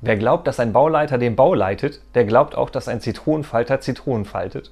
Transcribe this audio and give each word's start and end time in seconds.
Wer 0.00 0.16
glaubt, 0.16 0.46
dass 0.46 0.60
ein 0.60 0.72
Bauleiter 0.72 1.18
den 1.18 1.34
Bau 1.34 1.54
leitet, 1.54 2.00
der 2.14 2.24
glaubt 2.24 2.54
auch, 2.54 2.70
dass 2.70 2.86
ein 2.86 3.00
Zitronenfalter 3.00 3.80
Zitronen 3.80 4.24
faltet. 4.24 4.70